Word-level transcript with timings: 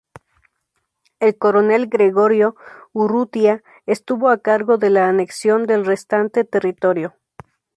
El 1.19 1.37
Coronel 1.37 1.85
Gregorio 1.85 2.55
Urrutia 2.91 3.61
estuvo 3.85 4.29
a 4.31 4.39
cargo 4.41 4.79
de 4.79 4.89
la 4.89 5.07
anexión 5.07 5.67
del 5.67 5.85
restante 5.85 6.43
territorio. 6.43 7.13